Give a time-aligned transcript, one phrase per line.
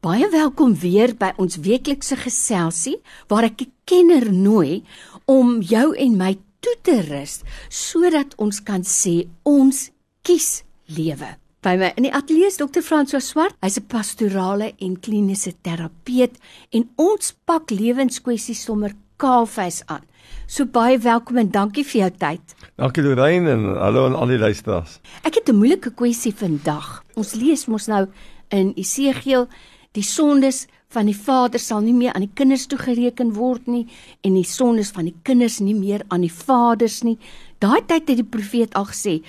[0.00, 2.94] Baie welkom weer by ons weeklikse geselsie
[3.28, 4.82] waar ek 'n kenner nooi
[5.28, 9.90] om jou en my toe te rus sodat ons kan sê ons
[10.22, 11.36] kies lewe.
[11.60, 12.80] By my in die ateljee is Dr.
[12.80, 13.54] François Swart.
[13.60, 16.32] Hy's 'n pastorale en kliniese terapeut
[16.72, 20.04] en ons pak lewenskwessies sommer kaalvuis aan.
[20.46, 22.54] So baie welkom en dankie vir jou tyd.
[22.76, 25.00] Dankie Lorraine en hallo aan al die luisteraars.
[25.24, 27.04] Ek het 'n moeilike kwessie vandag.
[27.16, 28.08] Ons lees mos nou
[28.50, 29.48] in Esegiel
[29.96, 33.86] die sondes van die vader sal nie meer aan die kinders toegereken word nie
[34.26, 37.18] en die sondes van die kinders nie meer aan die vaders nie.
[37.58, 39.20] Daai tyd het die profeet al gesê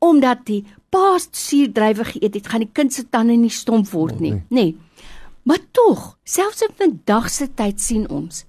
[0.00, 4.32] omdat die pa suurdrywe geëet het, gaan die kind se tande nie stomp word nie,
[4.48, 4.72] nê.
[4.72, 4.76] Nee.
[5.44, 8.44] Maar tog, selfs in vandag se tyd sien ons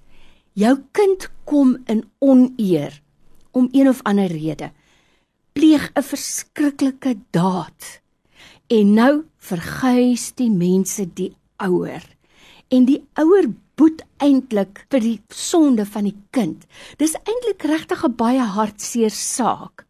[0.58, 2.98] jou kind kom in oneer
[3.56, 4.70] om een of ander rede
[5.52, 8.00] pleeg 'n verskriklike daad.
[8.66, 11.36] En nou verguis die mense die
[11.68, 12.02] ouer.
[12.72, 16.66] En die ouer boet eintlik vir die sonde van die kind.
[17.00, 19.86] Dis eintlik regtig 'n baie hartseer saak.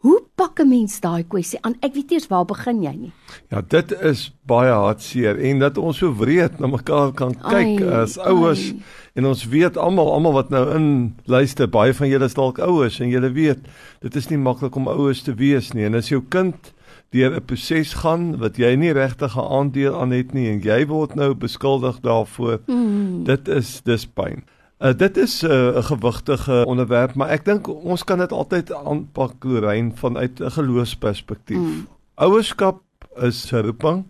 [0.00, 1.74] Hoe pak 'n mens daai kwessie aan?
[1.80, 3.12] Ek weet eers waar begin jy nie.
[3.50, 8.00] Ja, dit is baie hartseer en dat ons so wreed na mekaar kan kyk ai,
[8.02, 8.82] as ouers ai.
[9.14, 13.00] en ons weet almal almal wat nou in luister, baie van julle is dalk ouers
[13.00, 13.58] en julle weet,
[14.00, 16.72] dit is nie maklik om ouers te wees nie en as jou kind
[17.10, 20.86] deur 'n proses gaan wat jy nie regtig 'n aandeel aan het nie en jy
[20.86, 22.60] word nou beskuldig daarvoor.
[22.66, 23.24] Mm.
[23.24, 24.44] Dit is dis pyn.
[24.78, 28.72] Uh, dit is uh, 'n uh, gewigtige onderwerp, maar ek dink ons kan dit altyd
[28.72, 31.58] aanpak Lorraine vanuit 'n geloofsperspektief.
[31.58, 31.86] Mm.
[32.14, 32.80] Ouerskap
[33.16, 34.04] is 'n roeping.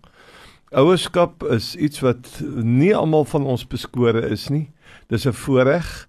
[0.69, 4.69] Ouerskap is iets wat nie almal van ons beskore is nie.
[5.07, 6.07] Dis 'n voorreg.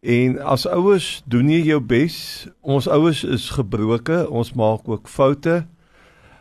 [0.00, 2.46] En as ouers doen jy jou bes.
[2.60, 5.66] Ons ouers is gebroke, ons maak ook foute.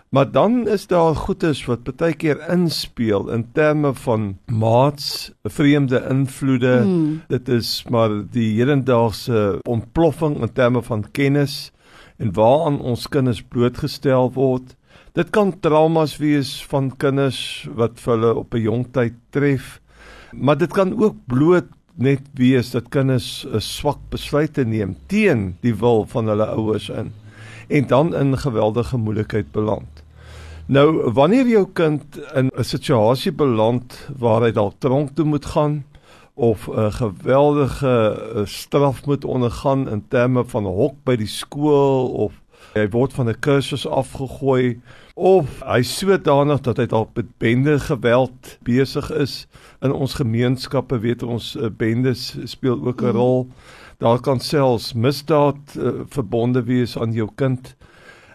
[0.09, 6.81] Maar dan is daar goedes wat baie keer inspel in terme van maats, vreemde invloede.
[6.85, 7.21] Mm.
[7.27, 11.71] Dit is maar die hedendaagse ontploffing in terme van kennis
[12.17, 14.77] en waaraan ons kinders blootgestel word.
[15.11, 19.81] Dit kan traumas wees van kinders wat hulle op 'n jong tyd tref.
[20.31, 25.75] Maar dit kan ook bloot net wees dat kinders 'n swak besluite neem teen die
[25.75, 27.11] wil van hulle ouers in
[27.67, 30.03] en dan in geweldige moeilikheid beland.
[30.65, 35.85] Nou wanneer jou kind in 'n situasie beland waar hy dalk tronk toe moet gaan
[36.33, 42.07] of 'n geweldige eh, straf moet ondergaan in terme van 'n hok by die skool
[42.07, 42.33] of
[42.77, 44.79] hy word van 'n kursus afgegooi
[45.15, 49.47] of hy sodanig dat hy dalk met bende geweld besig is
[49.81, 53.17] in ons gemeenskappe weet ons eh, bendes speel ook 'n mm.
[53.17, 53.47] rol
[53.97, 57.75] daar kan selfs misdaad uh, verbonde wees aan jou kind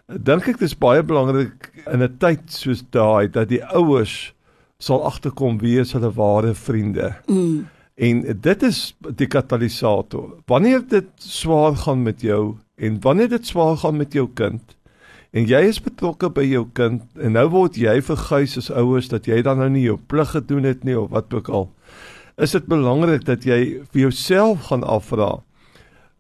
[0.07, 4.35] dink ek dis baie belangrik in 'n tyd soos daai dat die ouers
[4.83, 7.15] sal agterkom wie is hulle ware vriende.
[7.27, 7.69] Mm.
[7.95, 10.39] En dit is die katalisator.
[10.47, 14.77] Wanneer dit swaar gaan met jou en wanneer dit swaar gaan met jou kind
[15.33, 19.27] en jy is betrokke by jou kind en nou word jy verguis as ouers dat
[19.27, 21.71] jy dan nou nie jou plig gedoen het nie of wat ook al.
[22.37, 25.43] Is dit belangrik dat jy vir jouself gaan afvra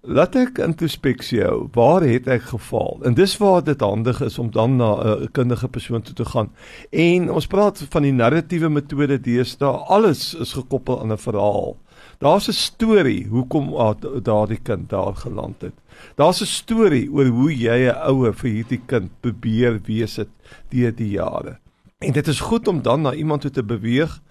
[0.02, 1.68] Laat ek introspeksie hou.
[1.76, 2.96] Waar het ek gefaal?
[3.06, 6.50] En dis waar dit handig is om dan na 'n kundige persoon toe te gaan.
[6.90, 9.70] En ons praat van die narratiewe metode deesdae.
[9.86, 11.76] Alles is gekoppel aan 'n verhaal.
[12.22, 13.74] Daar's 'n storie hoekom
[14.22, 15.74] daardie kind daar geland het.
[16.14, 20.28] Daar's 'n storie oor hoe jy 'n ouer vir hierdie kind probeer wees het
[20.68, 21.58] deur die jare.
[21.98, 24.22] En dit is goed om dan na iemand toe te beweeg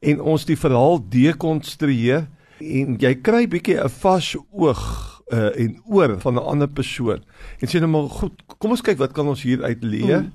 [0.00, 2.26] en ons die verhaal dekonstrueer
[2.58, 7.22] en jy kry bietjie 'n vas oog uh, en oor van 'n ander persoon.
[7.58, 10.20] En sê nou maar goed, kom ons kyk wat kan ons hier uit leer?
[10.20, 10.32] Mm.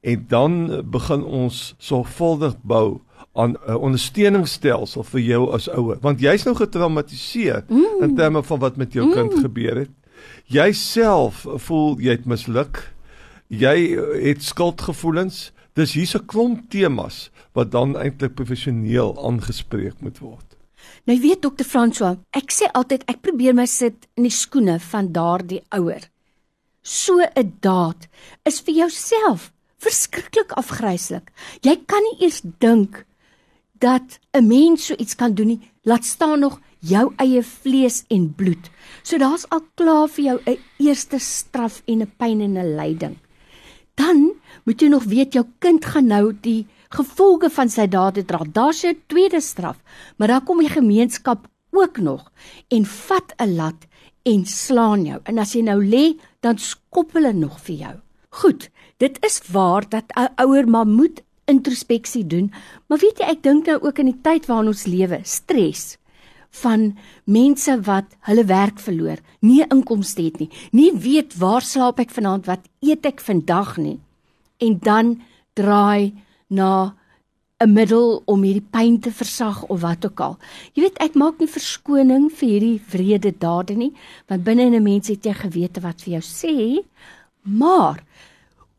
[0.00, 3.00] En dan begin ons sorgvuldig bou
[3.36, 8.02] aan 'n uh, ondersteuningsstelsel vir jou as ouer, want jy's nou getraumatiseer mm.
[8.02, 9.12] in terme van wat met jou mm.
[9.12, 9.90] kind gebeur het.
[10.46, 12.92] Jy self voel jy het misluk.
[13.48, 15.52] Jy het skuldgevoelens.
[15.74, 20.56] Dis hier's 'n klomp temas wat dan eintlik professioneel aangespreek moet word.
[21.04, 25.12] Nou weet dokter François, ek sê altyd ek probeer my sit in die skoene van
[25.12, 26.08] daardie ouer.
[26.82, 28.08] So 'n daad
[28.44, 31.30] is vir jouself verskriklik afgryslik.
[31.62, 33.04] Jy kan nie eers dink
[33.78, 35.70] dat 'n mens so iets kan doen nie.
[35.82, 38.70] Laat staan nog jou eie vlees en bloed.
[39.02, 43.16] So daar's al klaar vir jou 'n eerste straf en 'n pyn en 'n lyding.
[43.94, 44.32] Dan
[44.64, 48.44] moet jy nog weet jou kind gaan nou die gevolge van sy dade dra.
[48.52, 49.76] Daar's 'n tweede straf,
[50.16, 52.32] maar dan kom die gemeenskap ook nog
[52.68, 53.86] en vat 'n lat
[54.22, 55.20] en slaan jou.
[55.24, 57.94] En as jy nou lê, dan skop hulle nog vir jou.
[58.28, 62.50] Goed, dit is waar dat 'n ouer maar moet introspeksie doen.
[62.86, 65.96] Maar weet jy, ek dink nou ook in die tyd waarin ons lewe, stres
[66.62, 66.92] van
[67.28, 72.46] mense wat hulle werk verloor, nie inkomste het nie, nie weet waar slaap ek vanaand,
[72.48, 73.98] wat eet ek vandag nie.
[74.64, 75.18] En dan
[75.58, 76.14] draai
[76.48, 76.94] na
[77.60, 80.38] 'n middel om hierdie pyn te versag of wat ook al.
[80.74, 83.92] Jy weet, ek maak nie verskoning vir hierdie wrede dade nie,
[84.28, 86.84] want binne in 'n mens het jy gewete wat vir jou sê,
[87.42, 88.04] maar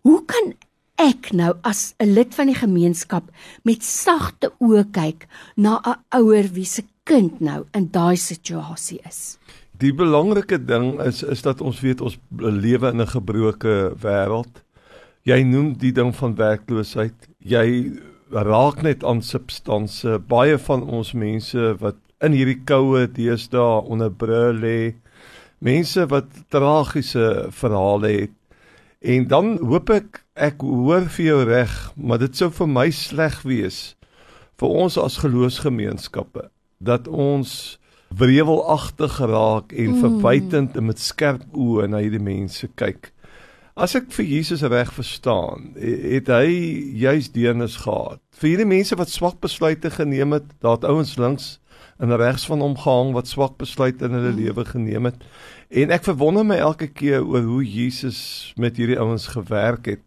[0.04, 0.54] hoe kan
[0.98, 3.24] ek nou as 'n lid van die gemeenskap
[3.64, 9.38] met sagte oë kyk na 'n ouer wie se kind nou in daai situasie is?
[9.80, 14.64] Die belangrike ding is is dat ons weet ons lewe in 'n gebroke wêreld.
[15.24, 17.28] Jy noem die ding van werkloosheid.
[17.40, 17.92] Jy
[18.32, 20.20] raak net aan substansie.
[20.20, 24.96] Baie van ons mense wat in hierdie koue deesdae onder brûe lê,
[25.60, 28.32] mense wat tragiese verhale het.
[29.02, 33.42] En dan hoop ek ek hoor vir jou reg, maar dit sou vir my sleg
[33.48, 33.82] wees
[34.58, 36.48] vir ons as geloofsgemeenskappe
[36.78, 37.78] dat ons
[38.18, 40.00] wrevelagtig geraak en mm.
[40.02, 43.12] verwytend en met skerp oë na hierdie mense kyk.
[43.78, 46.48] As ek vir Jesus reg verstaan, het hy
[46.98, 48.22] juis deernis gehad.
[48.40, 51.58] Vir hierdie mense wat swak besluite geneem het, daar het ouens links
[52.02, 54.42] en regs van hom gehang wat swak besluite in hulle mm.
[54.42, 55.22] lewe geneem het.
[55.70, 60.06] En ek verwonder my elke keer oor hoe Jesus met hierdie ouens gewerk het.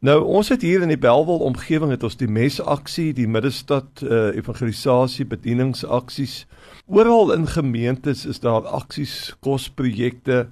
[0.00, 4.36] Nou ons het hier in die Belwel omgewing het ons die mesaksie, die Middestad uh,
[4.36, 6.46] evangelisasie bedieningsaksies.
[6.86, 10.46] Oral in gemeentes is daar aksies, kosprojekte,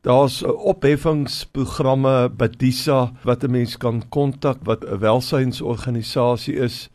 [0.00, 6.88] Daar's opheffingsprogramme by Disa wat 'n mens kan kontak wat 'n welsynsorganisasie is.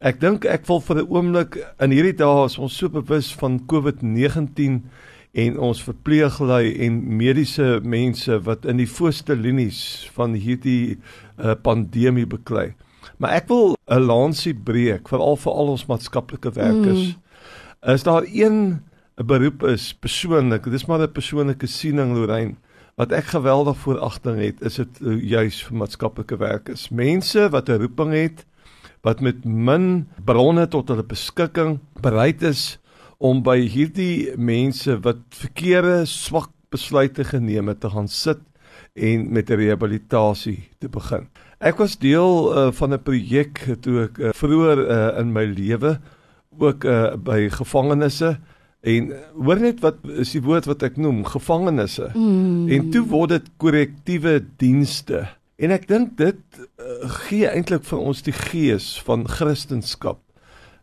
[0.00, 3.64] Ek dink ek wil vir 'n oomblik in hierdie dae is ons so bewus van
[3.66, 4.82] COVID-19
[5.34, 9.80] en ons verpleeglui en mediese mense wat in die voorste linies
[10.14, 12.72] van hierdie uh, pandemie beklei.
[13.18, 17.14] Maar ek wil 'n lansie breek vir al vir al ons maatskaplike werkers.
[17.14, 17.92] Mm.
[17.94, 18.80] Is daar een
[19.18, 22.56] 'n beroep is persoonlik, dis maar 'n persoonlike siening Lorraine
[22.96, 26.88] wat ek geweldig vooragting het, is dit uh, juis vir maatskaplike werkers.
[26.90, 28.46] Mense wat 'n roeping het
[29.02, 32.78] wat met min bronne tot hulle beskikking bereid is
[33.18, 38.40] om by hierdie mense wat verkeerde swak besluite geneem het te gaan sit
[38.94, 41.28] en met 'n rehabilitasie te begin.
[41.60, 46.00] Ek was deel uh, van 'n projek toe ek uh, vroeër uh, in my lewe
[46.58, 48.38] ook uh, by gevangenisse
[48.84, 52.10] En hoor net wat is die woord wat ek noem, gevangenisse.
[52.12, 52.68] Mm.
[52.68, 55.24] En toe word dit korrektiewe dienste.
[55.56, 60.20] En ek dink dit uh, gee eintlik vir ons die gees van Christendom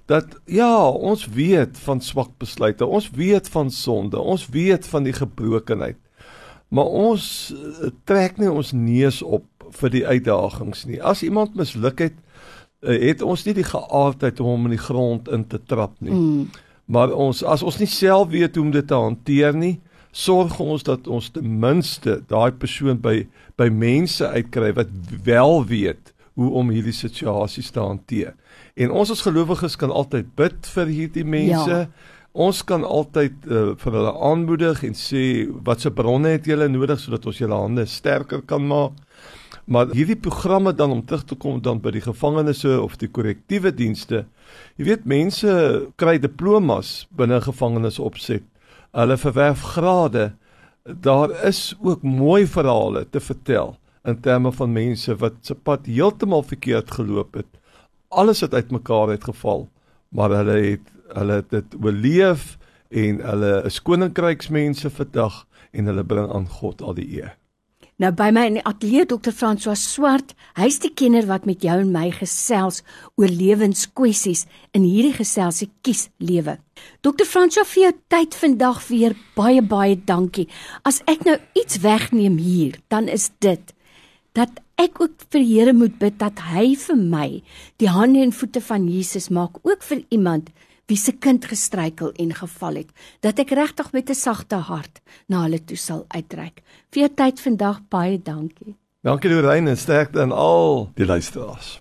[0.10, 5.14] dat ja, ons weet van swak besluite, ons weet van sonde, ons weet van die
[5.16, 6.00] gebrokenheid.
[6.72, 7.26] Maar ons
[7.56, 9.46] uh, trek nie ons neus op
[9.82, 11.02] vir die uitdagings nie.
[11.04, 12.18] As iemand misluk het,
[12.82, 16.16] uh, het ons nie die geaardheid om hom in die grond in te trap nie.
[16.16, 16.46] Mm.
[16.92, 19.78] Maar ons as ons nie self weet hoe om dit te hanteer nie,
[20.12, 23.22] sorg ons dat ons ten minste daai persoon by
[23.60, 24.92] by mense uitkry wat
[25.24, 26.12] wel weet
[26.42, 28.34] hoe om hierdie situasies te hanteer.
[28.76, 31.84] En ons as gelowiges kan altyd bid vir hierdie mense.
[31.86, 32.18] Ja.
[32.32, 35.24] Ons kan altyd uh, vir hulle aanmoedig en sê
[35.68, 38.96] wat se bronne het julle nodig sodat ons julle hande sterker kan maak.
[39.72, 43.74] Maar hierdie programme dan om terug te kom dan by die gevangenisse of die korrektiewe
[43.76, 44.24] dienste.
[44.80, 45.52] Jy weet mense
[46.00, 48.48] kry diplomas binne gevangenis opset.
[48.96, 50.32] Hulle verwerf grade.
[50.88, 56.44] Daar is ook mooi verhale te vertel in terme van mense wat se pad heeltemal
[56.44, 57.50] verkeerd geloop het.
[58.08, 59.70] Alles het uitmekaar uitgeval,
[60.10, 62.58] maar hulle het hulle het dit oorleef
[62.90, 67.34] en hulle is koninkryksmense vandag en hulle bring aan God al die eer.
[68.02, 69.34] Nou by my in die ateljee Dr.
[69.36, 72.80] François Swart, hy's die kenner wat met jou en my gesels
[73.20, 76.56] oor lewenskwessies in hierdie geselsie kies lewe.
[77.06, 77.28] Dr.
[77.30, 80.48] François vir jou tyd vandag weer baie baie dankie.
[80.82, 83.76] As ek nou iets wegneem hier, dan is dit
[84.38, 87.30] dat ek ook vir die Here moet bid dat hy vir my
[87.82, 90.52] die hande en voete van Jesus maak, ook vir iemand
[90.88, 92.90] wie se kind gestruikel en geval het,
[93.24, 96.64] dat ek regtig met 'n sagte hart na hulle toe sal uitreik.
[96.92, 98.76] Vir jou tyd vandag baie dankie.
[99.04, 101.81] Dankie Lorraine en sterkte aan al die luisteraars.